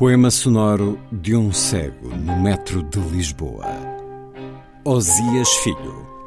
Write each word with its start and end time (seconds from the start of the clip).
Poema 0.00 0.30
sonoro 0.30 0.98
de 1.12 1.36
um 1.36 1.52
cego 1.52 2.08
no 2.08 2.40
metro 2.40 2.82
de 2.82 2.98
Lisboa. 2.98 3.66
Osias 4.82 5.50
Filho. 5.56 6.19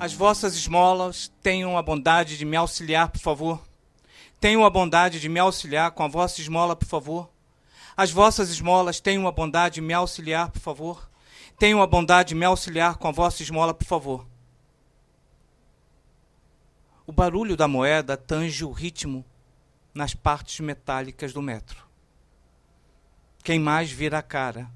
As 0.00 0.14
vossas 0.14 0.54
esmolas 0.54 1.30
tenham 1.42 1.76
a 1.76 1.82
bondade 1.82 2.38
de 2.38 2.46
me 2.46 2.56
auxiliar, 2.56 3.10
por 3.10 3.20
favor. 3.20 3.62
Tenham 4.40 4.64
a 4.64 4.70
bondade 4.70 5.20
de 5.20 5.28
me 5.28 5.38
auxiliar 5.38 5.90
com 5.90 6.02
a 6.02 6.08
vossa 6.08 6.40
esmola, 6.40 6.74
por 6.74 6.88
favor. 6.88 7.30
As 7.94 8.10
vossas 8.10 8.48
esmolas 8.48 8.98
tenham 8.98 9.28
a 9.28 9.30
bondade 9.30 9.74
de 9.74 9.80
me 9.82 9.92
auxiliar, 9.92 10.50
por 10.50 10.58
favor. 10.58 11.10
Tenham 11.58 11.82
a 11.82 11.86
bondade 11.86 12.30
de 12.30 12.34
me 12.34 12.46
auxiliar 12.46 12.96
com 12.96 13.08
a 13.08 13.10
vossa 13.10 13.42
esmola, 13.42 13.74
por 13.74 13.84
favor. 13.86 14.26
O 17.06 17.12
barulho 17.12 17.54
da 17.54 17.68
moeda 17.68 18.16
tange 18.16 18.64
o 18.64 18.72
ritmo 18.72 19.22
nas 19.92 20.14
partes 20.14 20.60
metálicas 20.60 21.34
do 21.34 21.42
metro. 21.42 21.86
Quem 23.44 23.60
mais 23.60 23.92
vira 23.92 24.16
a 24.16 24.22
cara 24.22 24.66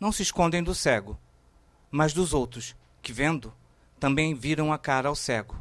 não 0.00 0.10
se 0.10 0.22
escondem 0.22 0.62
do 0.62 0.74
cego, 0.74 1.20
mas 1.90 2.14
dos 2.14 2.32
outros 2.32 2.74
que, 3.02 3.12
vendo, 3.12 3.52
também 3.98 4.34
viram 4.34 4.72
a 4.72 4.78
cara 4.78 5.08
ao 5.08 5.14
cego, 5.14 5.56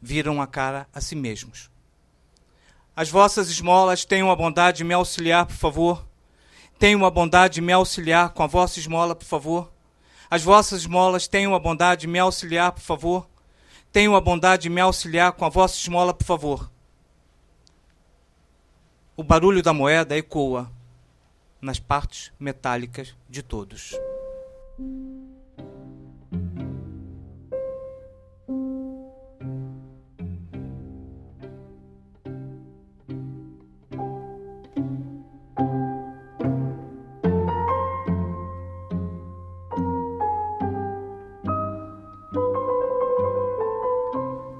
viram 0.00 0.40
a 0.40 0.46
cara 0.46 0.88
a 0.94 1.00
si 1.00 1.14
mesmos. 1.14 1.70
As 2.94 3.08
vossas 3.08 3.48
esmolas 3.48 4.04
tenham 4.04 4.30
a 4.30 4.36
bondade 4.36 4.78
de 4.78 4.84
me 4.84 4.94
auxiliar, 4.94 5.46
por 5.46 5.56
favor. 5.56 6.06
Tenham 6.78 7.04
a 7.04 7.10
bondade 7.10 7.54
de 7.54 7.60
me 7.60 7.72
auxiliar 7.72 8.30
com 8.30 8.42
a 8.42 8.46
vossa 8.46 8.78
esmola, 8.78 9.14
por 9.14 9.24
favor. 9.24 9.72
As 10.30 10.42
vossas 10.42 10.82
esmolas 10.82 11.26
tenham 11.26 11.54
a 11.54 11.58
bondade 11.58 12.02
de 12.02 12.06
me 12.06 12.18
auxiliar, 12.18 12.72
por 12.72 12.82
favor. 12.82 13.28
Tenham 13.92 14.14
a 14.14 14.20
bondade 14.20 14.64
de 14.64 14.68
me 14.68 14.80
auxiliar 14.80 15.32
com 15.32 15.44
a 15.44 15.48
vossa 15.48 15.76
esmola, 15.76 16.14
por 16.14 16.24
favor. 16.24 16.70
O 19.16 19.22
barulho 19.24 19.62
da 19.62 19.72
moeda 19.72 20.16
ecoa 20.16 20.70
nas 21.60 21.78
partes 21.78 22.32
metálicas 22.38 23.14
de 23.28 23.42
todos. 23.42 23.94